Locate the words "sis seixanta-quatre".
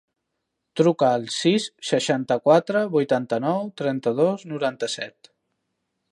1.33-2.81